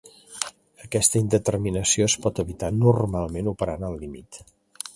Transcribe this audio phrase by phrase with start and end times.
[0.85, 4.41] Aquesta indeterminació es pot evitar, normalment, operant al límit.